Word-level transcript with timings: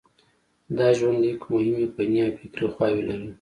دا 0.77 0.87
ژوندلیک 0.97 1.41
مهمې 1.51 1.85
فني 1.93 2.19
او 2.25 2.31
فکري 2.39 2.67
خواوې 2.73 3.01
لري. 3.09 3.27